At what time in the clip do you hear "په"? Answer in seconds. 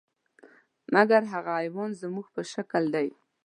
2.35-2.41